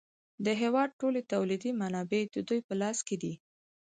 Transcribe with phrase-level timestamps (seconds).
[0.45, 3.33] د هېواد ټولې تولیدي منابع د دوی په لاس کې دي